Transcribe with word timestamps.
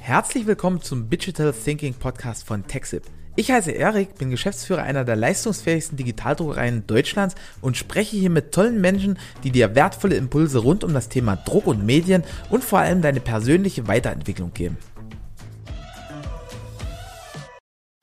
Herzlich 0.00 0.46
willkommen 0.46 0.80
zum 0.82 1.10
Digital 1.10 1.52
Thinking 1.52 1.94
Podcast 1.94 2.46
von 2.46 2.66
TechSip. 2.66 3.02
Ich 3.38 3.50
heiße 3.50 3.72
Erik, 3.72 4.14
bin 4.14 4.30
Geschäftsführer 4.30 4.82
einer 4.82 5.04
der 5.04 5.16
leistungsfähigsten 5.16 5.98
Digitaldruckereien 5.98 6.86
Deutschlands 6.86 7.34
und 7.60 7.76
spreche 7.76 8.16
hier 8.16 8.30
mit 8.30 8.52
tollen 8.52 8.80
Menschen, 8.80 9.18
die 9.44 9.50
dir 9.50 9.74
wertvolle 9.74 10.16
Impulse 10.16 10.58
rund 10.60 10.84
um 10.84 10.94
das 10.94 11.10
Thema 11.10 11.36
Druck 11.36 11.66
und 11.66 11.84
Medien 11.84 12.24
und 12.48 12.64
vor 12.64 12.78
allem 12.78 13.02
deine 13.02 13.20
persönliche 13.20 13.88
Weiterentwicklung 13.88 14.54
geben. 14.54 14.78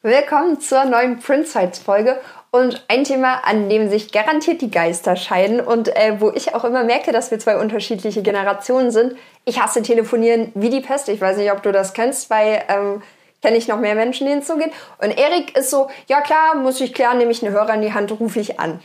Willkommen 0.01 0.59
zur 0.59 0.85
neuen 0.85 1.19
Printsights-Folge 1.19 2.19
und 2.53 2.85
ein 2.87 3.03
Thema, 3.03 3.39
an 3.45 3.67
dem 3.67 3.89
sich 3.89 4.11
garantiert 4.11 4.61
die 4.61 4.69
Geister 4.69 5.15
scheiden 5.15 5.59
und 5.59 5.87
äh, 5.87 6.21
wo 6.21 6.29
ich 6.29 6.53
auch 6.53 6.63
immer 6.63 6.83
merke, 6.83 7.11
dass 7.11 7.31
wir 7.31 7.39
zwei 7.39 7.57
unterschiedliche 7.57 8.21
Generationen 8.21 8.91
sind. 8.91 9.15
Ich 9.43 9.59
hasse 9.59 9.81
Telefonieren 9.81 10.51
wie 10.53 10.69
die 10.69 10.81
Pest. 10.81 11.09
Ich 11.09 11.19
weiß 11.19 11.37
nicht, 11.37 11.51
ob 11.51 11.63
du 11.63 11.71
das 11.71 11.93
kennst, 11.93 12.29
weil 12.29 12.61
ähm, 12.69 13.01
kenne 13.41 13.57
ich 13.57 13.67
noch 13.67 13.79
mehr 13.79 13.95
Menschen, 13.95 14.27
denen 14.27 14.41
es 14.41 14.47
so 14.47 14.55
geht. 14.55 14.71
Und 14.99 15.17
Erik 15.17 15.57
ist 15.57 15.71
so, 15.71 15.89
ja 16.07 16.21
klar, 16.21 16.53
muss 16.53 16.79
ich 16.79 16.93
klären, 16.93 17.17
nehme 17.17 17.31
ich 17.31 17.43
einen 17.43 17.55
Hörer 17.55 17.73
in 17.73 17.81
die 17.81 17.93
Hand, 17.95 18.11
rufe 18.19 18.39
ich 18.39 18.59
an. 18.59 18.79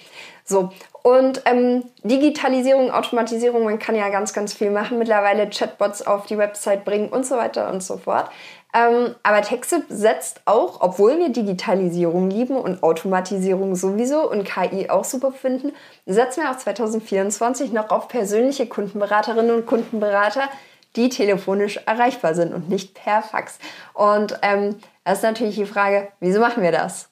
So. 0.49 0.71
Und 1.03 1.43
ähm, 1.45 1.85
Digitalisierung, 2.03 2.91
Automatisierung, 2.91 3.65
man 3.65 3.79
kann 3.79 3.95
ja 3.95 4.09
ganz, 4.09 4.33
ganz 4.33 4.55
viel 4.55 4.71
machen. 4.71 4.99
Mittlerweile 4.99 5.49
Chatbots 5.49 6.07
auf 6.07 6.27
die 6.27 6.39
Website 6.39 6.85
bringen 6.85 7.11
und 7.11 7.27
so 7.27 7.37
weiter 7.37 7.71
und 7.71 7.83
so 7.83 7.99
fort. 7.99 8.31
Ähm, 8.75 9.15
aber 9.23 9.43
TechSip 9.43 9.85
setzt 9.89 10.43
auch, 10.45 10.81
obwohl 10.81 11.19
wir 11.19 11.31
Digitalisierung 11.31 12.29
lieben 12.29 12.57
und 12.57 12.83
Automatisierung 12.83 13.77
sowieso 13.77 14.31
und 14.31 14.45
KI 14.45 14.91
auch 14.91 15.05
super 15.05 15.33
finden, 15.33 15.73
setzen 16.07 16.43
wir 16.43 16.51
auch 16.51 16.57
2024 16.57 17.73
noch 17.73 17.91
auf 17.91 18.09
persönliche 18.09 18.67
Kundenberaterinnen 18.67 19.55
und 19.55 19.67
Kundenberater, 19.67 20.49
die 20.97 21.09
telefonisch 21.09 21.79
erreichbar 21.87 22.35
sind 22.35 22.53
und 22.53 22.69
nicht 22.69 22.95
per 22.95 23.23
Fax. 23.23 23.59
Und 23.95 24.39
ähm, 24.43 24.77
das 25.05 25.19
ist 25.19 25.25
natürlich 25.25 25.57
die 25.57 25.67
Frage, 25.67 26.09
wieso 26.21 26.41
machen 26.41 26.63
wir 26.63 26.73
das? 26.73 27.09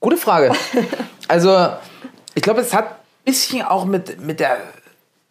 Gute 0.00 0.16
Frage. 0.16 0.52
Also, 1.28 1.68
ich 2.34 2.42
glaube, 2.42 2.60
es 2.60 2.72
hat 2.72 2.90
ein 2.90 2.94
bisschen 3.24 3.62
auch 3.62 3.84
mit, 3.84 4.20
mit 4.20 4.40
der 4.40 4.56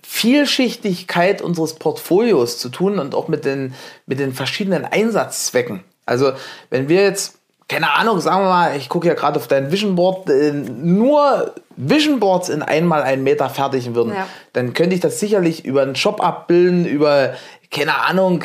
Vielschichtigkeit 0.04 1.42
unseres 1.42 1.76
Portfolios 1.76 2.58
zu 2.58 2.70
tun 2.70 2.98
und 2.98 3.14
auch 3.14 3.28
mit 3.28 3.46
den, 3.46 3.76
mit 4.08 4.20
den 4.20 4.34
verschiedenen 4.34 4.86
Einsatzzwecken. 4.86 5.84
Also 6.06 6.32
wenn 6.72 6.90
wir 6.90 7.04
jetzt, 7.04 7.38
keine 7.68 7.94
Ahnung, 7.94 8.20
sagen 8.20 8.44
wir 8.44 8.50
mal, 8.50 8.76
ich 8.76 8.90
gucke 8.90 9.08
ja 9.08 9.14
gerade 9.14 9.40
auf 9.40 9.48
dein 9.48 9.72
Vision 9.72 9.96
Board, 9.96 10.28
äh, 10.28 10.52
nur 10.52 11.54
Vision 11.76 12.20
Boards 12.20 12.50
in 12.50 12.64
einmal 12.64 13.04
einen 13.04 13.24
Meter 13.24 13.50
fertigen 13.50 13.94
würden, 13.94 14.14
ja. 14.14 14.28
dann 14.54 14.74
könnte 14.74 14.96
ich 14.96 15.02
das 15.02 15.20
sicherlich 15.20 15.64
über 15.64 15.84
einen 15.84 15.96
Shop 15.96 16.22
abbilden, 16.24 16.86
über, 16.86 17.36
keine 17.70 18.00
Ahnung, 18.00 18.44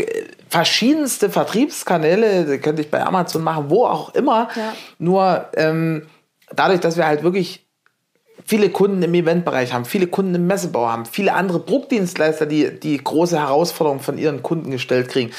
verschiedenste 0.51 1.31
Vertriebskanäle, 1.31 2.59
könnte 2.59 2.83
ich 2.83 2.91
bei 2.91 3.03
Amazon 3.03 3.43
machen, 3.43 3.71
wo 3.71 3.87
auch 3.87 4.15
immer. 4.15 4.51
Ja. 4.55 4.75
Nur 4.99 5.49
ähm, 5.57 6.07
dadurch, 6.55 6.81
dass 6.81 6.99
wir 6.99 7.07
halt 7.07 7.23
wirklich 7.23 7.64
viele 8.45 8.71
Kunden 8.71 9.03
im 9.03 9.15
Eventbereich 9.15 9.73
haben, 9.73 9.85
viele 9.85 10.07
Kunden 10.07 10.35
im 10.35 10.47
Messebau 10.47 10.89
haben, 10.89 11.07
viele 11.07 11.35
andere 11.35 11.61
Druckdienstleister, 11.61 12.47
die 12.47 12.79
die 12.79 12.99
große 12.99 13.39
Herausforderungen 13.39 14.01
von 14.01 14.19
ihren 14.19 14.43
Kunden 14.43 14.71
gestellt 14.71 15.09
kriegen. 15.09 15.33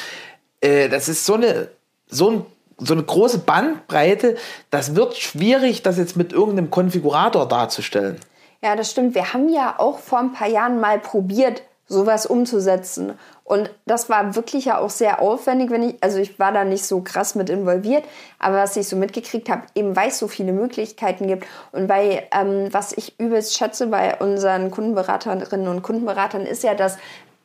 Äh, 0.62 0.90
das 0.90 1.10
ist 1.10 1.26
so 1.26 1.36
eine, 1.36 1.70
so, 2.08 2.30
ein, 2.30 2.46
so 2.78 2.94
eine 2.94 3.04
große 3.04 3.40
Bandbreite, 3.40 4.38
das 4.70 4.96
wird 4.96 5.18
schwierig, 5.18 5.84
das 5.84 5.98
jetzt 5.98 6.16
mit 6.16 6.34
irgendeinem 6.34 6.72
Konfigurator 6.72 7.48
darzustellen. 7.48 8.20
Ja, 8.64 8.76
das 8.76 8.92
stimmt. 8.92 9.14
Wir 9.14 9.34
haben 9.34 9.50
ja 9.50 9.76
auch 9.78 10.00
vor 10.00 10.20
ein 10.20 10.34
paar 10.34 10.48
Jahren 10.48 10.80
mal 10.80 11.00
probiert, 11.00 11.62
sowas 11.88 12.26
umzusetzen. 12.26 13.14
Und 13.44 13.70
das 13.86 14.10
war 14.10 14.36
wirklich 14.36 14.66
ja 14.66 14.80
auch 14.80 14.90
sehr 14.90 15.22
aufwendig, 15.22 15.70
wenn 15.70 15.84
ich, 15.84 15.96
also 16.02 16.18
ich 16.18 16.40
war 16.40 16.52
da 16.52 16.66
nicht 16.66 16.86
so 16.86 17.02
krass 17.02 17.36
mit 17.36 17.50
involviert, 17.50 18.04
aber 18.40 18.58
was 18.58 18.76
ich 18.76 18.88
so 18.88 18.96
mitgekriegt 18.96 19.50
habe, 19.50 19.64
eben 19.76 19.96
weil 19.96 20.10
es 20.10 20.18
so 20.18 20.28
viele 20.28 20.52
Möglichkeiten 20.52 21.28
gibt 21.28 21.46
und 21.72 21.88
bei, 21.88 22.28
ähm, 22.32 22.70
was 22.72 22.92
ich 22.94 23.20
übelst 23.20 23.56
schätze 23.56 23.88
bei 23.88 24.18
unseren 24.18 24.72
Kundenberaterinnen 24.72 25.68
und 25.68 25.84
Kundenberatern 25.84 26.48
ist 26.48 26.64
ja, 26.64 26.74
dass 26.74 26.98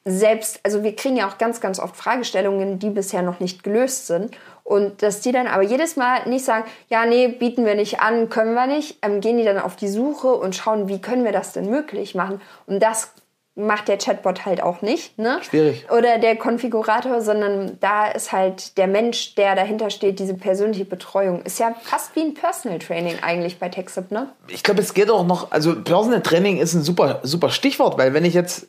selbst, 0.05 0.61
also 0.62 0.83
wir 0.83 0.97
kriegen 0.97 1.17
ja 1.17 1.28
auch 1.28 1.39
ganz, 1.39 1.61
ganz 1.61 1.78
oft 1.78 1.97
Fragestellungen, 1.97 2.78
die 2.78 2.91
bisher 2.91 3.22
noch 3.22 3.41
nicht 3.41 3.62
gelöst 3.62 4.07
sind. 4.07 4.34
Und 4.65 5.03
dass 5.03 5.21
die 5.21 5.33
dann 5.33 5.47
aber 5.47 5.62
jedes 5.62 5.97
Mal 5.97 6.28
nicht 6.28 6.45
sagen, 6.45 6.65
ja, 6.89 7.05
nee, 7.05 7.28
bieten 7.28 7.67
wir 7.67 7.75
nicht 7.75 8.01
an, 8.01 8.28
können 8.28 8.55
wir 8.55 8.67
nicht, 8.67 8.99
ähm, 9.03 9.21
gehen 9.21 9.37
die 9.37 9.45
dann 9.45 9.59
auf 9.59 9.77
die 9.77 9.89
Suche 9.89 10.28
und 10.28 10.55
schauen, 10.55 10.89
wie 10.89 11.01
können 11.01 11.25
wir 11.25 11.33
das 11.33 11.53
denn 11.53 11.69
möglich 11.69 12.15
machen. 12.15 12.41
Und 12.67 12.81
das 12.81 13.12
macht 13.60 13.88
der 13.88 13.98
Chatbot 13.98 14.47
halt 14.47 14.62
auch 14.62 14.82
nicht. 14.82 15.19
Ne? 15.19 15.38
Schwierig. 15.43 15.87
Oder 15.91 16.19
der 16.19 16.37
Konfigurator, 16.37 17.21
sondern 17.21 17.78
da 17.81 18.09
ist 18.09 18.32
halt 18.32 18.76
der 18.78 18.87
Mensch, 18.87 19.34
der 19.34 19.54
dahinter 19.54 19.91
steht, 19.91 20.19
diese 20.19 20.34
persönliche 20.34 20.84
Betreuung. 20.84 21.43
Ist 21.43 21.59
ja 21.59 21.75
fast 21.82 22.16
wie 22.16 22.21
ein 22.21 22.34
Personal 22.34 22.78
Training 22.78 23.19
eigentlich 23.22 23.59
bei 23.59 23.69
TechSip, 23.69 24.10
ne? 24.10 24.31
Ich 24.48 24.62
glaube, 24.62 24.81
es 24.81 24.94
geht 24.94 25.10
auch 25.10 25.26
noch, 25.26 25.50
also 25.53 25.81
Personal 25.82 26.22
Training 26.22 26.59
ist 26.59 26.75
ein 26.75 26.82
super, 26.82 27.21
super 27.22 27.50
Stichwort, 27.50 27.98
weil 27.98 28.15
wenn 28.15 28.25
ich 28.25 28.34
jetzt 28.34 28.69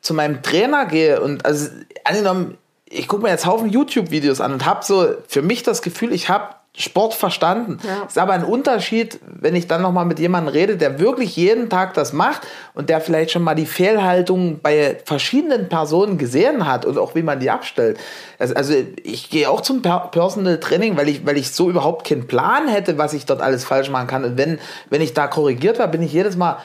zu 0.00 0.14
meinem 0.14 0.42
Trainer 0.42 0.86
gehe 0.86 1.20
und 1.20 1.44
also 1.44 1.70
angenommen, 2.04 2.56
ich 2.88 3.08
gucke 3.08 3.22
mir 3.22 3.30
jetzt 3.30 3.46
Haufen 3.46 3.68
YouTube-Videos 3.68 4.40
an 4.40 4.52
und 4.52 4.64
habe 4.64 4.84
so 4.84 5.14
für 5.26 5.42
mich 5.42 5.62
das 5.62 5.82
Gefühl, 5.82 6.12
ich 6.12 6.28
habe 6.28 6.54
Sport 6.78 7.12
verstanden. 7.12 7.78
Ja. 7.84 8.04
Ist 8.06 8.18
aber 8.18 8.34
ein 8.34 8.44
Unterschied, 8.44 9.18
wenn 9.26 9.56
ich 9.56 9.66
dann 9.66 9.82
nochmal 9.82 10.04
mit 10.04 10.20
jemandem 10.20 10.52
rede, 10.52 10.76
der 10.76 11.00
wirklich 11.00 11.34
jeden 11.34 11.68
Tag 11.68 11.94
das 11.94 12.12
macht 12.12 12.42
und 12.72 12.88
der 12.88 13.00
vielleicht 13.00 13.32
schon 13.32 13.42
mal 13.42 13.56
die 13.56 13.66
Fehlhaltung 13.66 14.60
bei 14.60 14.96
verschiedenen 15.04 15.68
Personen 15.68 16.18
gesehen 16.18 16.66
hat 16.66 16.84
und 16.84 16.96
auch 16.96 17.16
wie 17.16 17.22
man 17.22 17.40
die 17.40 17.50
abstellt. 17.50 17.98
Also, 18.38 18.54
also 18.54 18.74
ich 19.02 19.28
gehe 19.28 19.50
auch 19.50 19.60
zum 19.60 19.82
Personal 19.82 20.60
Training, 20.60 20.96
weil 20.96 21.08
ich, 21.08 21.26
weil 21.26 21.36
ich 21.36 21.50
so 21.50 21.68
überhaupt 21.68 22.06
keinen 22.06 22.28
Plan 22.28 22.68
hätte, 22.68 22.96
was 22.96 23.12
ich 23.12 23.26
dort 23.26 23.42
alles 23.42 23.64
falsch 23.64 23.90
machen 23.90 24.06
kann. 24.06 24.24
Und 24.24 24.38
wenn, 24.38 24.60
wenn 24.88 25.00
ich 25.00 25.14
da 25.14 25.26
korrigiert 25.26 25.80
war, 25.80 25.88
bin 25.88 26.02
ich 26.02 26.12
jedes 26.12 26.36
Mal 26.36 26.58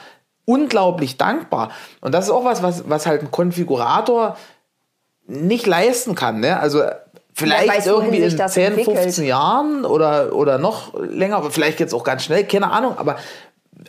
unglaublich 0.44 1.16
dankbar. 1.16 1.72
Und 2.00 2.12
das 2.14 2.26
ist 2.26 2.30
auch 2.30 2.44
was, 2.44 2.62
was, 2.62 2.88
was 2.88 3.06
halt 3.06 3.22
ein 3.22 3.32
Konfigurator 3.32 4.36
nicht 5.26 5.66
leisten 5.66 6.14
kann. 6.14 6.38
Ne? 6.38 6.60
Also 6.60 6.82
Vielleicht 7.34 7.68
weiß, 7.68 7.86
irgendwie 7.86 8.18
in 8.18 8.30
10, 8.30 8.64
entwickelt. 8.64 8.98
15 8.98 9.24
Jahren 9.24 9.84
oder, 9.84 10.34
oder 10.34 10.58
noch 10.58 10.94
länger, 10.94 11.36
aber 11.36 11.50
vielleicht 11.50 11.80
jetzt 11.80 11.92
auch 11.92 12.04
ganz 12.04 12.24
schnell, 12.24 12.44
keine 12.44 12.70
Ahnung, 12.70 12.96
aber 12.96 13.16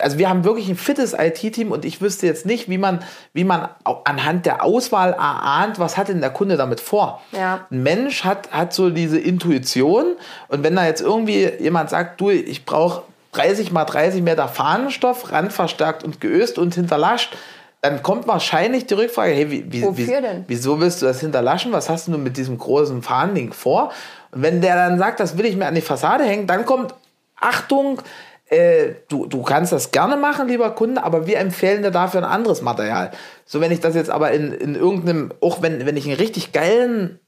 also 0.00 0.18
wir 0.18 0.28
haben 0.28 0.44
wirklich 0.44 0.68
ein 0.68 0.76
fittes 0.76 1.14
IT-Team 1.16 1.70
und 1.70 1.84
ich 1.84 2.00
wüsste 2.00 2.26
jetzt 2.26 2.44
nicht, 2.44 2.68
wie 2.68 2.76
man, 2.76 3.04
wie 3.32 3.44
man 3.44 3.68
anhand 4.04 4.44
der 4.44 4.64
Auswahl 4.64 5.12
erahnt, 5.12 5.78
was 5.78 5.96
hat 5.96 6.08
denn 6.08 6.20
der 6.20 6.30
Kunde 6.30 6.56
damit 6.56 6.80
vor. 6.80 7.22
Ja. 7.32 7.66
Ein 7.70 7.82
Mensch 7.82 8.24
hat, 8.24 8.50
hat 8.50 8.72
so 8.72 8.90
diese 8.90 9.18
Intuition 9.18 10.16
und 10.48 10.64
wenn 10.64 10.74
da 10.74 10.84
jetzt 10.84 11.00
irgendwie 11.00 11.48
jemand 11.60 11.90
sagt, 11.90 12.20
du, 12.20 12.30
ich 12.30 12.64
brauche 12.64 13.02
30 13.32 13.70
mal 13.70 13.84
30 13.84 14.22
Meter 14.22 14.48
Fahnenstoff, 14.48 15.30
randverstärkt 15.30 16.02
und 16.02 16.20
geöst 16.20 16.58
und 16.58 16.74
hinterlascht, 16.74 17.36
dann 17.86 18.02
kommt 18.02 18.26
wahrscheinlich 18.26 18.86
die 18.86 18.94
Rückfrage, 18.94 19.32
hey, 19.32 19.50
wie, 19.50 19.72
wie, 19.72 19.82
Wofür 19.82 20.20
denn? 20.20 20.44
wieso 20.48 20.80
willst 20.80 21.00
du 21.02 21.06
das 21.06 21.20
hinterlaschen? 21.20 21.72
Was 21.72 21.88
hast 21.88 22.08
du 22.08 22.18
mit 22.18 22.36
diesem 22.36 22.58
großen 22.58 23.02
Fahnding 23.02 23.52
vor? 23.52 23.92
Und 24.32 24.42
wenn 24.42 24.60
der 24.60 24.74
dann 24.74 24.98
sagt, 24.98 25.20
das 25.20 25.38
will 25.38 25.46
ich 25.46 25.56
mir 25.56 25.66
an 25.66 25.74
die 25.74 25.80
Fassade 25.80 26.24
hängen, 26.24 26.46
dann 26.46 26.66
kommt, 26.66 26.94
Achtung, 27.40 28.02
äh, 28.48 28.94
du, 29.08 29.26
du 29.26 29.42
kannst 29.42 29.72
das 29.72 29.92
gerne 29.92 30.16
machen, 30.16 30.48
lieber 30.48 30.70
Kunde, 30.70 31.02
aber 31.04 31.26
wir 31.26 31.38
empfehlen 31.38 31.82
dir 31.82 31.90
dafür 31.90 32.20
ein 32.20 32.30
anderes 32.30 32.62
Material. 32.62 33.10
So, 33.44 33.60
wenn 33.60 33.72
ich 33.72 33.80
das 33.80 33.94
jetzt 33.94 34.10
aber 34.10 34.32
in, 34.32 34.52
in 34.52 34.74
irgendeinem, 34.74 35.32
auch 35.40 35.62
wenn, 35.62 35.86
wenn 35.86 35.96
ich 35.96 36.06
einen 36.06 36.16
richtig 36.16 36.52
geilen 36.52 37.20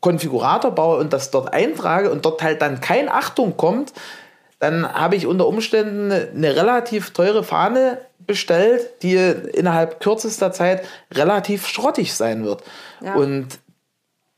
Konfigurator 0.00 0.70
baue 0.70 0.98
und 0.98 1.12
das 1.12 1.30
dort 1.30 1.52
eintrage 1.52 2.10
und 2.10 2.24
dort 2.24 2.42
halt 2.42 2.62
dann 2.62 2.80
kein 2.80 3.08
Achtung 3.08 3.56
kommt, 3.56 3.92
dann 4.58 4.92
habe 4.92 5.16
ich 5.16 5.26
unter 5.26 5.46
Umständen 5.46 6.10
eine 6.10 6.56
relativ 6.56 7.10
teure 7.10 7.44
Fahne 7.44 7.98
bestellt, 8.18 9.02
die 9.02 9.14
innerhalb 9.16 10.00
kürzester 10.00 10.52
Zeit 10.52 10.84
relativ 11.12 11.66
schrottig 11.66 12.14
sein 12.14 12.44
wird. 12.44 12.62
Ja. 13.00 13.14
Und 13.14 13.58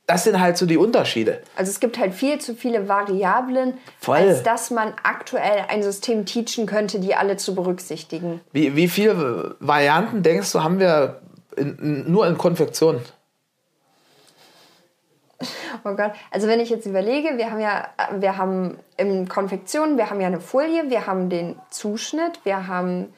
das 0.06 0.24
sind 0.24 0.40
halt 0.40 0.58
so 0.58 0.66
die 0.66 0.76
Unterschiede. 0.76 1.40
Also 1.54 1.70
es 1.70 1.78
gibt 1.78 1.98
halt 1.98 2.14
viel 2.14 2.38
zu 2.40 2.54
viele 2.54 2.88
Variablen, 2.88 3.74
Voll. 4.00 4.16
als 4.16 4.42
dass 4.42 4.70
man 4.70 4.92
aktuell 5.04 5.66
ein 5.68 5.82
System 5.82 6.26
teachen 6.26 6.66
könnte, 6.66 6.98
die 6.98 7.14
alle 7.14 7.36
zu 7.36 7.54
berücksichtigen. 7.54 8.40
Wie, 8.52 8.74
wie 8.74 8.88
viele 8.88 9.54
Varianten 9.60 10.22
denkst 10.22 10.50
du, 10.52 10.62
haben 10.64 10.80
wir 10.80 11.20
in, 11.56 12.10
nur 12.10 12.26
in 12.26 12.36
Konfektion? 12.36 13.00
Oh 15.84 15.94
Gott. 15.94 16.12
Also 16.30 16.48
wenn 16.48 16.60
ich 16.60 16.68
jetzt 16.68 16.86
überlege, 16.86 17.38
wir 17.38 17.50
haben 17.50 17.60
ja, 17.60 17.88
wir 18.18 18.36
haben 18.36 18.78
in 18.96 19.28
Konfektion, 19.28 19.96
wir 19.96 20.10
haben 20.10 20.20
ja 20.20 20.26
eine 20.26 20.40
Folie, 20.40 20.90
wir 20.90 21.06
haben 21.06 21.30
den 21.30 21.56
Zuschnitt, 21.70 22.40
wir 22.44 22.66
haben 22.66 23.12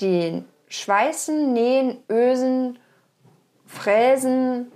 den 0.00 0.46
Schweißen, 0.68 1.52
Nähen, 1.52 1.98
Ösen, 2.10 2.78
Fräsen, 3.66 4.72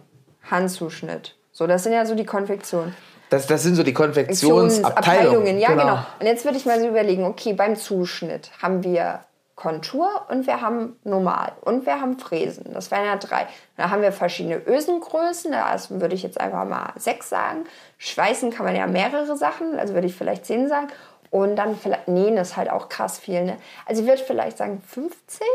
Handzuschnitt. 0.50 1.36
So, 1.52 1.66
das 1.66 1.84
sind 1.84 1.92
ja 1.92 2.04
so 2.04 2.14
die 2.14 2.26
Konfektionen. 2.26 2.94
Das, 3.30 3.46
das 3.46 3.62
sind 3.62 3.76
so 3.76 3.82
die 3.82 3.94
Konfektionsabteilungen. 3.94 5.58
Ja, 5.58 5.68
genau. 5.70 5.82
genau. 5.82 5.98
Und 6.20 6.26
jetzt 6.26 6.44
würde 6.44 6.58
ich 6.58 6.66
mal 6.66 6.78
so 6.80 6.88
überlegen, 6.88 7.24
okay, 7.24 7.54
beim 7.54 7.76
Zuschnitt 7.76 8.50
haben 8.60 8.84
wir 8.84 9.20
Kontur 9.62 10.08
und 10.28 10.48
wir 10.48 10.60
haben 10.60 10.96
normal 11.04 11.52
und 11.60 11.86
wir 11.86 12.00
haben 12.00 12.18
Fräsen. 12.18 12.74
Das 12.74 12.90
wären 12.90 13.04
ja 13.04 13.16
drei. 13.16 13.46
Da 13.76 13.90
haben 13.90 14.02
wir 14.02 14.10
verschiedene 14.10 14.60
Ösengrößen. 14.66 15.52
Da 15.52 15.76
würde 15.90 16.16
ich 16.16 16.24
jetzt 16.24 16.40
einfach 16.40 16.64
mal 16.64 16.92
sechs 16.96 17.28
sagen. 17.28 17.64
Schweißen 17.98 18.50
kann 18.50 18.66
man 18.66 18.74
ja 18.74 18.88
mehrere 18.88 19.36
Sachen, 19.36 19.78
also 19.78 19.94
würde 19.94 20.08
ich 20.08 20.16
vielleicht 20.16 20.46
zehn 20.46 20.68
sagen. 20.68 20.88
Und 21.30 21.54
dann 21.54 21.76
vielleicht, 21.76 22.08
nähen 22.08 22.36
ist 22.38 22.56
halt 22.56 22.70
auch 22.70 22.88
krass 22.88 23.20
viel. 23.20 23.44
Ne? 23.44 23.56
Also 23.86 24.02
ich 24.02 24.08
würde 24.08 24.22
vielleicht 24.24 24.58
sagen 24.58 24.82
50. 24.84 25.46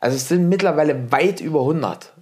Also 0.00 0.16
es 0.16 0.26
sind 0.26 0.48
mittlerweile 0.48 1.12
weit 1.12 1.40
über 1.40 1.60
100. 1.60 2.12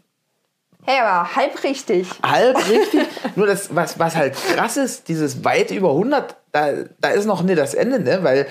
Hey, 0.84 1.00
aber 1.00 1.34
halb 1.34 1.64
richtig. 1.64 2.10
Halb 2.22 2.58
richtig. 2.68 3.08
Nur 3.36 3.46
das, 3.46 3.74
was, 3.74 3.98
was 3.98 4.16
halt 4.16 4.34
krass 4.34 4.76
ist, 4.76 5.08
dieses 5.08 5.44
weit 5.44 5.70
über 5.70 5.92
100, 5.92 6.36
da, 6.52 6.72
da 7.00 7.08
ist 7.08 7.24
noch 7.24 7.42
nicht 7.42 7.58
das 7.58 7.72
Ende, 7.72 8.00
ne? 8.00 8.22
Weil 8.22 8.46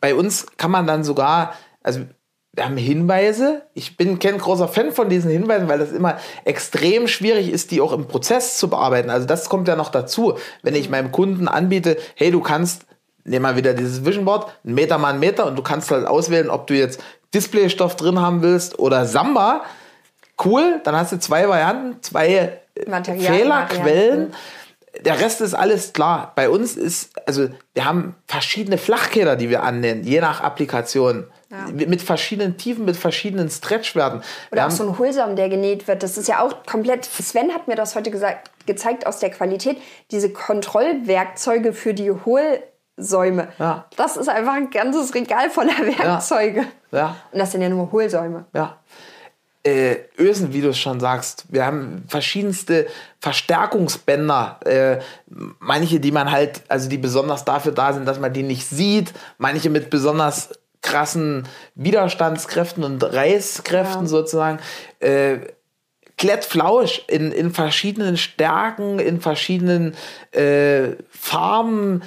bei 0.00 0.14
uns 0.14 0.46
kann 0.56 0.70
man 0.70 0.86
dann 0.86 1.02
sogar, 1.04 1.54
also 1.86 2.00
wir 2.52 2.64
haben 2.64 2.76
Hinweise. 2.76 3.62
Ich 3.74 3.96
bin 3.96 4.18
kein 4.18 4.38
großer 4.38 4.66
Fan 4.66 4.90
von 4.90 5.08
diesen 5.08 5.30
Hinweisen, 5.30 5.68
weil 5.68 5.78
das 5.78 5.92
immer 5.92 6.18
extrem 6.44 7.06
schwierig 7.06 7.50
ist, 7.50 7.70
die 7.70 7.80
auch 7.80 7.92
im 7.92 8.08
Prozess 8.08 8.56
zu 8.58 8.68
bearbeiten. 8.68 9.10
Also 9.10 9.26
das 9.26 9.48
kommt 9.48 9.68
ja 9.68 9.76
noch 9.76 9.90
dazu, 9.90 10.38
wenn 10.62 10.74
ich 10.74 10.88
meinem 10.88 11.12
Kunden 11.12 11.48
anbiete, 11.48 11.98
hey, 12.14 12.30
du 12.30 12.40
kannst, 12.40 12.86
nehmen 13.24 13.44
wir 13.44 13.56
wieder 13.56 13.74
dieses 13.74 14.04
Vision 14.04 14.24
Board, 14.24 14.50
ein 14.64 14.74
Meter 14.74 14.96
mal 14.96 15.12
ein 15.12 15.20
Meter 15.20 15.46
und 15.46 15.56
du 15.56 15.62
kannst 15.62 15.90
halt 15.90 16.06
auswählen, 16.06 16.48
ob 16.48 16.66
du 16.66 16.74
jetzt 16.74 17.00
Displaystoff 17.34 17.96
drin 17.96 18.20
haben 18.20 18.42
willst 18.42 18.78
oder 18.78 19.04
Samba 19.04 19.64
cool, 20.44 20.80
dann 20.84 20.96
hast 20.96 21.12
du 21.12 21.18
zwei 21.18 21.48
Varianten, 21.48 22.02
zwei 22.02 22.60
äh, 22.74 22.88
Material 22.88 23.34
Fehlerquellen. 23.34 24.34
Der 25.04 25.20
Rest 25.20 25.42
ist 25.42 25.52
alles 25.52 25.92
klar. 25.92 26.32
Bei 26.36 26.48
uns 26.48 26.76
ist, 26.76 27.10
also 27.26 27.48
wir 27.74 27.84
haben 27.84 28.14
verschiedene 28.26 28.78
Flachkäder, 28.78 29.36
die 29.36 29.50
wir 29.50 29.62
annehmen, 29.62 30.04
je 30.04 30.20
nach 30.20 30.40
Applikation. 30.40 31.26
Ja. 31.50 31.68
Mit 31.72 32.02
verschiedenen 32.02 32.56
Tiefen, 32.56 32.84
mit 32.84 32.96
verschiedenen 32.96 33.48
Stretchwerten. 33.48 34.20
Oder 34.50 34.62
wir 34.62 34.66
auch 34.66 34.70
so 34.70 34.88
ein 34.88 34.98
Hohlsaum, 34.98 35.36
der 35.36 35.48
genäht 35.48 35.86
wird. 35.86 36.02
Das 36.02 36.18
ist 36.18 36.26
ja 36.26 36.40
auch 36.40 36.66
komplett. 36.66 37.04
Sven 37.04 37.52
hat 37.52 37.68
mir 37.68 37.76
das 37.76 37.94
heute 37.94 38.10
gesagt, 38.10 38.50
gezeigt 38.66 39.06
aus 39.06 39.20
der 39.20 39.30
Qualität. 39.30 39.78
Diese 40.10 40.32
Kontrollwerkzeuge 40.32 41.72
für 41.72 41.94
die 41.94 42.10
Hohlsäume. 42.10 43.48
Ja. 43.58 43.86
Das 43.96 44.16
ist 44.16 44.28
einfach 44.28 44.54
ein 44.54 44.70
ganzes 44.70 45.14
Regal 45.14 45.50
voller 45.50 45.78
Werkzeuge. 45.78 46.66
Ja. 46.90 46.98
ja. 46.98 47.16
Und 47.30 47.38
das 47.38 47.52
sind 47.52 47.62
ja 47.62 47.68
nur 47.68 47.92
Hohlsäume. 47.92 48.46
Ja 48.52 48.78
äh, 49.66 49.96
Ösen, 50.16 50.52
wie 50.52 50.60
du 50.60 50.68
es 50.68 50.78
schon 50.78 51.00
sagst. 51.00 51.46
Wir 51.48 51.66
haben 51.66 52.04
verschiedenste 52.08 52.86
Verstärkungsbänder. 53.20 54.60
Äh, 54.64 54.98
manche, 55.58 55.98
die 55.98 56.12
man 56.12 56.30
halt, 56.30 56.62
also 56.68 56.88
die 56.88 56.98
besonders 56.98 57.44
dafür 57.44 57.72
da 57.72 57.92
sind, 57.92 58.06
dass 58.06 58.20
man 58.20 58.32
die 58.32 58.44
nicht 58.44 58.68
sieht. 58.68 59.12
Manche 59.38 59.68
mit 59.68 59.90
besonders 59.90 60.50
krassen 60.86 61.48
Widerstandskräften 61.74 62.84
und 62.84 63.02
Reißkräften 63.02 64.02
ja. 64.02 64.06
sozusagen. 64.06 64.58
Äh, 65.00 65.38
Klettflausch 66.16 67.02
in, 67.08 67.30
in 67.30 67.52
verschiedenen 67.52 68.16
Stärken, 68.16 68.98
in 68.98 69.20
verschiedenen 69.20 69.94
äh, 70.30 70.92
Farben 71.10 72.02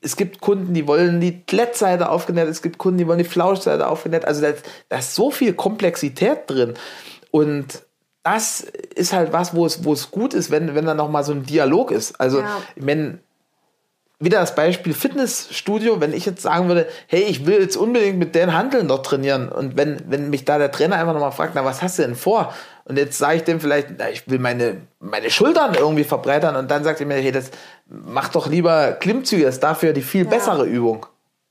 es 0.00 0.16
gibt 0.16 0.40
Kunden, 0.40 0.74
die 0.74 0.86
wollen 0.86 1.20
die 1.20 1.42
Klettseite 1.42 2.08
aufgenäht, 2.08 2.46
es 2.48 2.62
gibt 2.62 2.78
Kunden, 2.78 2.98
die 2.98 3.06
wollen 3.08 3.18
die 3.18 3.24
Flauschseite 3.24 3.88
aufgenäht. 3.88 4.24
Also 4.24 4.42
da, 4.42 4.52
da 4.88 4.98
ist 4.98 5.14
so 5.14 5.30
viel 5.30 5.54
Komplexität 5.54 6.42
drin. 6.46 6.74
Und 7.30 7.82
das 8.22 8.60
ist 8.60 9.12
halt 9.12 9.32
was, 9.32 9.54
wo 9.54 9.66
es, 9.66 9.84
wo 9.84 9.92
es 9.92 10.10
gut 10.10 10.34
ist, 10.34 10.50
wenn, 10.50 10.74
wenn 10.74 10.86
da 10.86 10.94
nochmal 10.94 11.24
so 11.24 11.32
ein 11.32 11.44
Dialog 11.44 11.90
ist. 11.90 12.20
Also, 12.20 12.40
ja. 12.40 12.62
wenn 12.76 13.20
wieder 14.20 14.40
das 14.40 14.54
Beispiel 14.54 14.94
Fitnessstudio, 14.94 16.00
wenn 16.00 16.12
ich 16.12 16.26
jetzt 16.26 16.42
sagen 16.42 16.68
würde, 16.68 16.88
hey, 17.06 17.22
ich 17.22 17.46
will 17.46 17.60
jetzt 17.60 17.76
unbedingt 17.76 18.18
mit 18.18 18.34
den 18.34 18.52
Handeln 18.52 18.88
dort 18.88 19.06
trainieren 19.06 19.48
und 19.48 19.76
wenn, 19.76 20.02
wenn 20.08 20.28
mich 20.30 20.44
da 20.44 20.58
der 20.58 20.72
Trainer 20.72 20.96
einfach 20.96 21.12
nochmal 21.12 21.32
fragt, 21.32 21.52
na, 21.54 21.64
was 21.64 21.82
hast 21.82 21.98
du 21.98 22.02
denn 22.02 22.16
vor? 22.16 22.52
Und 22.84 22.98
jetzt 22.98 23.18
sage 23.18 23.36
ich 23.36 23.44
dem 23.44 23.60
vielleicht, 23.60 23.88
na, 23.96 24.10
ich 24.10 24.28
will 24.28 24.40
meine, 24.40 24.80
meine 24.98 25.30
Schultern 25.30 25.74
irgendwie 25.74 26.04
verbreitern 26.04 26.56
und 26.56 26.70
dann 26.70 26.82
sagt 26.82 27.00
er 27.00 27.06
mir, 27.06 27.14
hey, 27.14 27.30
das 27.30 27.50
mach 27.86 28.28
doch 28.30 28.48
lieber 28.48 28.92
Klimmzüge, 28.92 29.44
das 29.44 29.56
ist 29.56 29.62
dafür 29.62 29.92
die 29.92 30.02
viel 30.02 30.24
ja. 30.24 30.30
bessere 30.30 30.66
Übung. 30.66 31.06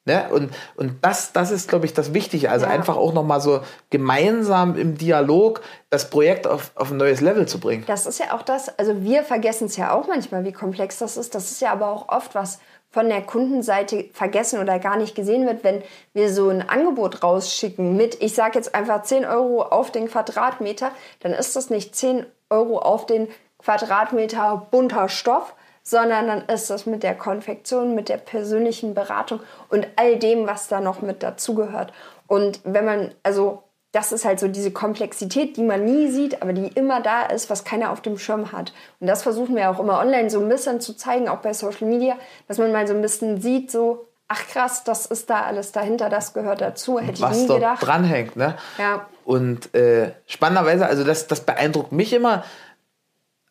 Ne? 0.07 0.29
Und, 0.31 0.51
und 0.77 0.93
das, 1.01 1.33
das 1.33 1.51
ist, 1.51 1.67
glaube 1.67 1.85
ich, 1.85 1.93
das 1.93 2.13
Wichtige. 2.13 2.49
Also 2.49 2.65
ja. 2.65 2.71
einfach 2.71 2.95
auch 2.95 3.13
nochmal 3.13 3.41
so 3.41 3.59
gemeinsam 3.89 4.77
im 4.77 4.97
Dialog 4.97 5.61
das 5.89 6.09
Projekt 6.09 6.47
auf, 6.47 6.71
auf 6.75 6.91
ein 6.91 6.97
neues 6.97 7.19
Level 7.19 7.45
zu 7.45 7.59
bringen. 7.59 7.83
Das 7.87 8.05
ist 8.05 8.19
ja 8.19 8.33
auch 8.33 8.41
das, 8.41 8.79
also 8.79 9.03
wir 9.03 9.23
vergessen 9.23 9.65
es 9.65 9.75
ja 9.75 9.91
auch 9.91 10.07
manchmal, 10.07 10.45
wie 10.45 10.53
komplex 10.53 10.99
das 10.99 11.17
ist. 11.17 11.35
Das 11.35 11.51
ist 11.51 11.61
ja 11.61 11.73
aber 11.73 11.89
auch 11.89 12.07
oft 12.07 12.35
was 12.35 12.59
von 12.89 13.09
der 13.09 13.21
Kundenseite 13.21 14.05
vergessen 14.13 14.61
oder 14.61 14.79
gar 14.79 14.95
nicht 14.95 15.13
gesehen 15.13 15.45
wird, 15.45 15.65
wenn 15.65 15.83
wir 16.13 16.31
so 16.31 16.47
ein 16.47 16.67
Angebot 16.67 17.21
rausschicken 17.21 17.97
mit, 17.97 18.21
ich 18.23 18.33
sage 18.33 18.57
jetzt 18.57 18.73
einfach 18.73 19.03
10 19.03 19.25
Euro 19.25 19.61
auf 19.61 19.91
den 19.91 20.07
Quadratmeter, 20.07 20.91
dann 21.19 21.33
ist 21.33 21.57
das 21.57 21.69
nicht 21.69 21.95
10 21.95 22.25
Euro 22.49 22.79
auf 22.79 23.05
den 23.05 23.27
Quadratmeter 23.59 24.67
bunter 24.71 25.09
Stoff, 25.09 25.53
sondern 25.87 26.27
dann 26.27 26.45
ist 26.47 26.69
das 26.69 26.85
mit 26.85 27.01
der 27.01 27.15
Konfektion, 27.15 27.95
mit 27.95 28.09
der 28.09 28.17
persönlichen 28.17 28.93
Beratung 28.93 29.39
und 29.69 29.87
all 29.95 30.19
dem, 30.19 30.45
was 30.45 30.67
da 30.67 30.81
noch 30.81 31.01
mit 31.01 31.23
dazugehört. 31.23 31.93
Und 32.27 32.59
wenn 32.65 32.83
man, 32.83 33.11
also 33.23 33.63
das 33.93 34.11
ist 34.11 34.25
halt 34.25 34.37
so 34.41 34.49
diese 34.49 34.71
Komplexität, 34.71 35.55
die 35.55 35.63
man 35.63 35.85
nie 35.85 36.11
sieht, 36.11 36.41
aber 36.41 36.51
die 36.51 36.67
immer 36.67 36.99
da 36.99 37.21
ist, 37.27 37.49
was 37.49 37.63
keiner 37.63 37.91
auf 37.91 38.01
dem 38.01 38.17
Schirm 38.17 38.51
hat. 38.51 38.73
Und 38.99 39.07
das 39.07 39.23
versuchen 39.23 39.55
wir 39.55 39.69
auch 39.69 39.79
immer 39.79 39.99
online 39.99 40.29
so 40.29 40.41
ein 40.41 40.49
bisschen 40.49 40.81
zu 40.81 40.93
zeigen, 40.93 41.29
auch 41.29 41.37
bei 41.37 41.53
Social 41.53 41.87
Media, 41.87 42.17
dass 42.49 42.57
man 42.57 42.73
mal 42.73 42.85
so 42.85 42.93
ein 42.93 43.01
bisschen 43.01 43.39
sieht, 43.39 43.71
so, 43.71 44.09
ach 44.27 44.45
krass, 44.45 44.83
das 44.83 45.05
ist 45.05 45.29
da 45.29 45.43
alles 45.43 45.71
dahinter, 45.71 46.09
das 46.09 46.33
gehört 46.33 46.59
dazu, 46.59 46.99
hätte 46.99 47.21
was 47.21 47.37
ich 47.37 47.47
nie 47.47 47.55
gedacht. 47.55 47.81
dranhängt, 47.81 48.35
ne? 48.35 48.57
Ja. 48.77 49.05
Und 49.23 49.73
äh, 49.73 50.11
spannenderweise, 50.25 50.85
also 50.85 51.05
das, 51.05 51.27
das 51.27 51.39
beeindruckt 51.39 51.93
mich 51.93 52.11
immer, 52.11 52.43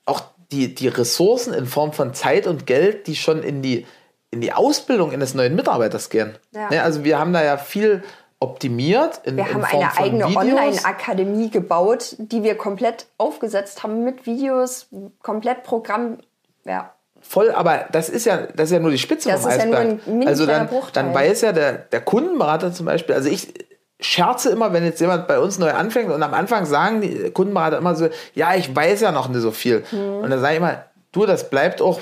auch 0.05 0.21
die, 0.53 0.75
die 0.75 0.89
Ressourcen 0.89 1.55
in 1.55 1.67
Form 1.67 1.93
von 1.93 2.15
Zeit 2.15 2.47
und 2.47 2.67
Geld, 2.67 3.07
die 3.07 3.17
schon 3.17 3.43
in 3.43 3.63
die, 3.63 3.87
in 4.31 4.41
die 4.41 4.53
Ausbildung 4.53 5.13
eines 5.13 5.35
neuen 5.35 5.55
Mitarbeiters 5.55 6.11
gehen. 6.11 6.37
Ja. 6.53 6.71
Ne? 6.71 6.83
Also 6.83 7.05
wir 7.05 7.19
haben 7.19 7.33
da 7.33 7.45
ja 7.45 7.57
viel 7.57 8.03
optimiert. 8.39 9.21
In, 9.25 9.37
wir 9.37 9.53
haben 9.53 9.65
eine 9.65 9.97
eigene 9.97 10.27
Online-Akademie 10.27 11.51
gebaut, 11.51 12.17
die 12.19 12.43
wir 12.43 12.57
komplett 12.57 13.07
aufgesetzt 13.19 13.83
haben 13.83 14.05
mit 14.05 14.27
Videos, 14.27 14.89
komplett 15.23 15.63
Programm. 15.65 16.19
Ja. 16.65 16.93
Voll, 17.21 17.51
aber 17.51 17.87
das 17.91 18.09
ist 18.09 18.27
ja, 18.27 18.47
das 18.55 18.67
ist 18.67 18.73
ja 18.73 18.79
nur 18.79 18.91
die 18.91 18.99
Spitze 18.99 19.31
das 19.31 19.41
vom 19.41 19.51
Eisberg. 19.51 19.73
Ja 19.73 19.85
nur 20.07 20.23
ein 20.23 20.29
also 20.29 20.47
dann, 20.47 20.69
dann 20.93 21.15
weiß 21.15 21.41
ja 21.41 21.53
der, 21.53 21.73
der 21.73 22.01
Kundenberater 22.03 22.73
zum 22.73 22.87
Beispiel, 22.87 23.15
also 23.15 23.29
ich 23.29 23.53
scherze 24.01 24.51
immer, 24.51 24.73
wenn 24.73 24.85
jetzt 24.85 25.01
jemand 25.01 25.27
bei 25.27 25.39
uns 25.39 25.59
neu 25.59 25.71
anfängt 25.71 26.11
und 26.11 26.23
am 26.23 26.35
Anfang 26.35 26.67
sagen 26.67 27.01
die 27.01 27.31
Kundenberater 27.31 27.79
immer 27.79 27.95
so, 27.95 28.09
ja, 28.35 28.55
ich 28.55 28.75
weiß 28.75 29.01
ja 29.01 29.13
noch 29.13 29.29
nicht 29.29 29.41
so 29.41 29.51
viel. 29.51 29.85
Mhm. 29.91 30.17
Und 30.23 30.31
dann 30.31 30.41
sage 30.41 30.55
ich 30.55 30.59
immer, 30.59 30.85
du, 31.13 31.27
das 31.27 31.49
bleibt 31.49 31.81
auch 31.81 32.01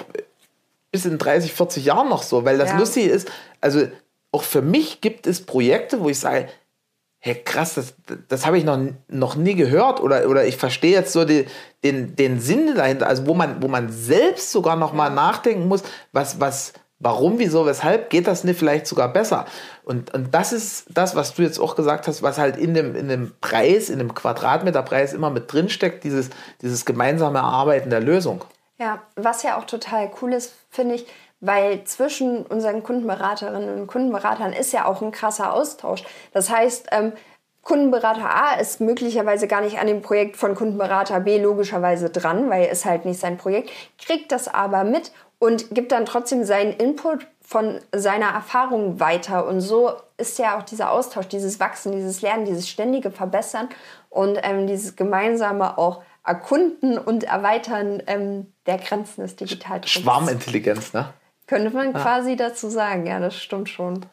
bis 0.90 1.06
in 1.06 1.18
30, 1.18 1.52
40 1.52 1.84
Jahren 1.84 2.08
noch 2.08 2.22
so, 2.22 2.44
weil 2.44 2.58
das 2.58 2.70
ja. 2.70 2.78
Lustige 2.78 3.10
ist, 3.10 3.30
also 3.60 3.86
auch 4.32 4.42
für 4.42 4.62
mich 4.62 5.00
gibt 5.00 5.26
es 5.26 5.44
Projekte, 5.44 6.00
wo 6.00 6.08
ich 6.08 6.18
sage, 6.18 6.48
hey 7.20 7.36
krass, 7.36 7.74
das, 7.74 7.94
das 8.28 8.44
habe 8.44 8.58
ich 8.58 8.64
noch, 8.64 8.78
noch 9.08 9.36
nie 9.36 9.54
gehört 9.54 10.00
oder, 10.00 10.28
oder 10.28 10.44
ich 10.44 10.56
verstehe 10.56 10.92
jetzt 10.92 11.12
so 11.12 11.24
die, 11.24 11.46
den, 11.82 12.16
den 12.16 12.40
Sinn 12.40 12.74
dahinter, 12.74 13.06
also 13.06 13.26
wo 13.26 13.34
man, 13.34 13.62
wo 13.62 13.68
man 13.68 13.90
selbst 13.90 14.52
sogar 14.52 14.76
noch 14.76 14.92
mal 14.92 15.10
nachdenken 15.10 15.66
muss, 15.68 15.82
was, 16.12 16.38
was, 16.38 16.74
warum, 16.98 17.38
wieso, 17.38 17.66
weshalb 17.66 18.10
geht 18.10 18.26
das 18.26 18.44
nicht 18.44 18.58
vielleicht 18.58 18.86
sogar 18.86 19.12
besser? 19.12 19.46
Und, 19.84 20.14
und 20.14 20.34
das 20.34 20.52
ist 20.52 20.86
das, 20.90 21.14
was 21.16 21.34
du 21.34 21.42
jetzt 21.42 21.58
auch 21.58 21.76
gesagt 21.76 22.08
hast, 22.08 22.22
was 22.22 22.38
halt 22.38 22.56
in 22.56 22.74
dem, 22.74 22.94
in 22.94 23.08
dem 23.08 23.32
Preis, 23.40 23.90
in 23.90 23.98
dem 23.98 24.14
Quadratmeterpreis 24.14 25.12
immer 25.12 25.30
mit 25.30 25.52
drinsteckt, 25.52 26.04
dieses, 26.04 26.30
dieses 26.62 26.84
gemeinsame 26.84 27.38
Erarbeiten 27.38 27.90
der 27.90 28.00
Lösung. 28.00 28.44
Ja, 28.78 29.02
was 29.16 29.42
ja 29.42 29.58
auch 29.58 29.64
total 29.64 30.10
cool 30.20 30.32
ist, 30.32 30.54
finde 30.70 30.96
ich, 30.96 31.06
weil 31.40 31.84
zwischen 31.84 32.44
unseren 32.46 32.82
Kundenberaterinnen 32.82 33.80
und 33.80 33.86
Kundenberatern 33.86 34.52
ist 34.52 34.72
ja 34.72 34.86
auch 34.86 35.02
ein 35.02 35.12
krasser 35.12 35.52
Austausch. 35.52 36.02
Das 36.32 36.50
heißt, 36.50 36.88
ähm, 36.90 37.12
Kundenberater 37.62 38.28
A 38.28 38.54
ist 38.54 38.80
möglicherweise 38.80 39.48
gar 39.48 39.62
nicht 39.62 39.78
an 39.78 39.86
dem 39.86 40.02
Projekt 40.02 40.36
von 40.36 40.54
Kundenberater 40.54 41.20
B 41.20 41.38
logischerweise 41.38 42.10
dran, 42.10 42.50
weil 42.50 42.68
es 42.70 42.84
halt 42.84 43.04
nicht 43.06 43.18
sein 43.18 43.38
Projekt, 43.38 43.70
kriegt 43.98 44.32
das 44.32 44.48
aber 44.48 44.84
mit 44.84 45.12
und 45.44 45.74
gibt 45.74 45.92
dann 45.92 46.06
trotzdem 46.06 46.44
seinen 46.44 46.72
Input 46.72 47.26
von 47.42 47.78
seiner 47.94 48.28
Erfahrung 48.28 48.98
weiter. 48.98 49.46
Und 49.46 49.60
so 49.60 49.92
ist 50.16 50.38
ja 50.38 50.56
auch 50.56 50.62
dieser 50.62 50.90
Austausch, 50.90 51.28
dieses 51.28 51.60
Wachsen, 51.60 51.92
dieses 51.92 52.22
Lernen, 52.22 52.46
dieses 52.46 52.66
ständige 52.66 53.10
Verbessern 53.10 53.68
und 54.08 54.38
ähm, 54.42 54.66
dieses 54.66 54.96
gemeinsame 54.96 55.76
auch 55.76 56.02
Erkunden 56.24 56.96
und 56.96 57.24
Erweitern 57.24 58.02
ähm, 58.06 58.54
der 58.64 58.78
Grenzen 58.78 59.20
des 59.20 59.36
Digitaltrumpfs. 59.36 59.90
Schwarmintelligenz, 59.90 60.94
ne? 60.94 61.12
Könnte 61.46 61.76
man 61.76 61.92
ja. 61.92 62.00
quasi 62.00 62.36
dazu 62.36 62.70
sagen, 62.70 63.06
ja, 63.06 63.20
das 63.20 63.36
stimmt 63.36 63.68
schon. 63.68 64.06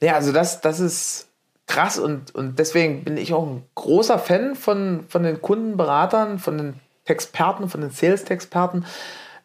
Ja, 0.00 0.14
also 0.14 0.32
das, 0.32 0.62
das 0.62 0.80
ist 0.80 1.28
krass 1.66 1.98
und, 1.98 2.34
und 2.34 2.58
deswegen 2.58 3.04
bin 3.04 3.18
ich 3.18 3.34
auch 3.34 3.46
ein 3.46 3.66
großer 3.74 4.18
Fan 4.18 4.54
von, 4.54 5.04
von 5.06 5.22
den 5.22 5.42
Kundenberatern, 5.42 6.38
von 6.38 6.56
den 6.56 6.80
Texperten, 7.04 7.68
von 7.68 7.82
den 7.82 7.90
Sales-Texperten. 7.90 8.86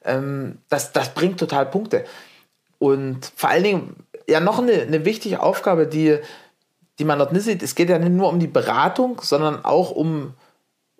Ähm, 0.07 0.57
das, 0.69 0.91
das 0.93 1.13
bringt 1.13 1.39
total 1.39 1.65
Punkte. 1.67 2.05
Und 2.79 3.31
vor 3.35 3.49
allen 3.49 3.63
Dingen, 3.63 3.95
ja, 4.27 4.39
noch 4.39 4.59
eine, 4.59 4.73
eine 4.73 5.05
wichtige 5.05 5.41
Aufgabe, 5.41 5.85
die, 5.87 6.17
die 6.99 7.05
man 7.05 7.19
dort 7.19 7.33
nicht 7.33 7.43
sieht, 7.43 7.61
es 7.61 7.75
geht 7.75 7.89
ja 7.89 7.99
nicht 7.99 8.11
nur 8.11 8.29
um 8.29 8.39
die 8.39 8.47
Beratung, 8.47 9.21
sondern 9.21 9.63
auch 9.63 9.91
um, 9.91 10.33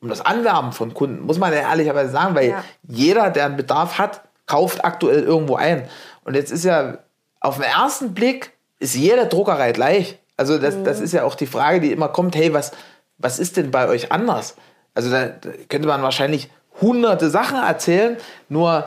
um 0.02 0.10
das 0.10 0.22
Anwerben 0.22 0.72
von 0.74 0.94
Kunden, 0.94 1.26
muss 1.26 1.40
man 1.40 1.52
ja 1.52 1.60
ehrlicherweise 1.60 2.12
sagen, 2.12 2.36
weil 2.36 2.50
Ja. 2.50 2.64
jeder, 2.88 3.30
der 3.32 3.46
einen 3.46 3.58
Bedarf 3.58 3.98
hat, 3.98 4.22
kauft 4.46 4.86
aktuell 4.86 5.24
irgendwo 5.24 5.56
ein. 5.56 5.88
Und 6.24 6.36
jetzt 6.36 6.52
ist 6.52 6.64
ja 6.66 7.00
auf 7.40 7.56
den 7.56 7.66
ersten 7.66 8.14
Blick 8.14 8.54
ist 8.80 8.96
jede 8.96 9.26
Druckerei 9.28 9.72
gleich. 9.72 10.20
Also 10.38 10.58
das, 10.60 10.84
das 10.84 11.00
ist 11.00 11.14
ja 11.14 11.24
auch 11.24 11.36
die 11.36 11.48
Frage, 11.48 11.80
die 11.80 11.92
immer 11.92 12.10
kommt, 12.10 12.36
hey, 12.36 12.54
was, 12.54 12.72
was 13.18 13.40
ist 13.40 13.58
denn 13.58 13.72
bei 13.72 13.88
euch 13.88 14.12
anders? 14.12 14.56
Also 14.94 15.10
da 15.10 15.30
könnte 15.68 15.88
man 15.88 16.02
wahrscheinlich 16.04 16.50
hunderte 16.82 17.30
Sachen 17.30 17.58
erzählen, 17.58 18.18
nur 18.50 18.86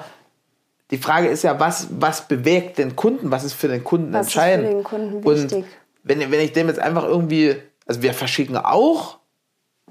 die 0.90 0.98
Frage 0.98 1.28
ist 1.28 1.42
ja, 1.42 1.58
was, 1.60 1.88
was 1.90 2.26
bewegt 2.26 2.78
den 2.78 2.96
Kunden? 2.96 3.30
Was 3.30 3.44
ist 3.44 3.54
für 3.54 3.68
den 3.68 3.84
Kunden 3.84 4.12
Was 4.12 4.26
ist 4.26 4.32
für 4.32 4.40
entscheidend? 4.40 4.68
den 4.68 4.84
Kunden 4.84 5.16
Und 5.22 5.26
wichtig? 5.26 5.64
wenn, 6.02 6.18
wenn 6.30 6.40
ich 6.40 6.52
dem 6.52 6.68
jetzt 6.68 6.80
einfach 6.80 7.04
irgendwie, 7.04 7.56
also 7.86 8.02
wir 8.02 8.12
verschicken 8.14 8.56
auch 8.56 9.18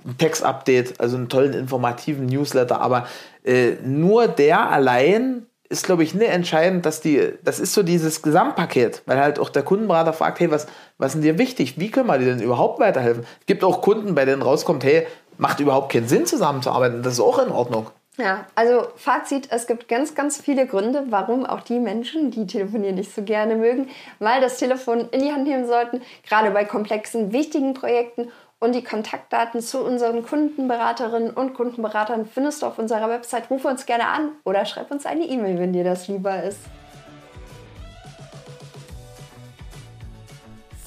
ein 0.06 0.18
Text-Update, 0.18 1.00
also 1.00 1.18
einen 1.18 1.30
tollen 1.30 1.54
informativen 1.54 2.26
Newsletter, 2.26 2.82
aber 2.82 3.08
äh, 3.44 3.74
nur 3.84 4.28
der 4.28 4.70
allein 4.70 5.46
ist, 5.70 5.86
glaube 5.86 6.04
ich, 6.04 6.16
nicht 6.16 6.32
entscheidend, 6.32 6.86
dass 6.86 7.00
die, 7.00 7.34
das 7.44 7.60
ist 7.60 7.74
so 7.74 7.84
dieses 7.84 8.24
Gesamtpaket, 8.24 9.04
weil 9.06 9.20
halt 9.20 9.38
auch 9.38 9.50
der 9.50 9.62
Kundenberater 9.62 10.14
fragt, 10.14 10.40
hey, 10.40 10.50
was, 10.50 10.66
was 10.98 11.10
ist 11.10 11.16
denn 11.16 11.22
dir 11.22 11.38
wichtig? 11.38 11.80
Wie 11.80 11.92
können 11.92 12.08
wir 12.08 12.18
dir 12.18 12.26
denn 12.26 12.42
überhaupt 12.42 12.80
weiterhelfen? 12.80 13.24
Es 13.40 13.46
gibt 13.46 13.64
auch 13.64 13.82
Kunden, 13.82 14.16
bei 14.16 14.26
denen 14.26 14.42
rauskommt, 14.42 14.84
hey, 14.84 15.06
macht 15.40 15.60
überhaupt 15.60 15.92
keinen 15.92 16.08
Sinn 16.08 16.28
zusammenzuarbeiten, 16.28 17.02
das 17.02 17.14
ist 17.14 17.20
auch 17.22 17.40
in 17.40 17.52
Ordnung. 17.52 17.88
Ja, 18.18 18.46
also 18.54 18.88
Fazit, 18.98 19.48
es 19.50 19.66
gibt 19.66 19.88
ganz, 19.88 20.14
ganz 20.14 20.42
viele 20.42 20.68
Gründe, 20.68 21.06
warum 21.10 21.46
auch 21.46 21.62
die 21.62 21.80
Menschen, 21.80 22.32
die 22.32 22.46
telefonieren 22.46 22.96
nicht 22.96 23.16
so 23.16 23.24
gerne 23.24 23.56
mögen, 23.56 23.88
mal 24.20 24.42
das 24.42 24.58
Telefon 24.58 25.08
in 25.12 25.22
die 25.22 25.32
Hand 25.32 25.46
nehmen 25.48 25.66
sollten, 25.66 26.02
gerade 26.28 26.52
bei 26.52 26.66
komplexen, 26.66 27.32
wichtigen 27.32 27.74
Projekten. 27.74 28.30
Und 28.62 28.76
die 28.76 28.84
Kontaktdaten 28.84 29.62
zu 29.62 29.82
unseren 29.82 30.26
Kundenberaterinnen 30.26 31.32
und 31.32 31.54
Kundenberatern 31.54 32.26
findest 32.26 32.62
du 32.62 32.66
auf 32.66 32.78
unserer 32.78 33.10
Website. 33.10 33.50
Ruf 33.50 33.64
uns 33.64 33.86
gerne 33.86 34.10
an 34.10 34.32
oder 34.44 34.66
schreib 34.66 34.92
uns 34.92 35.06
eine 35.06 35.24
E-Mail, 35.24 35.58
wenn 35.60 35.72
dir 35.72 35.86
das 35.86 36.10
lieber 36.10 36.44
ist. 36.44 36.60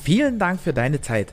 Vielen 0.03 0.39
Dank 0.39 0.61
für 0.61 0.75
deine 0.75 1.01
Zeit. 1.01 1.33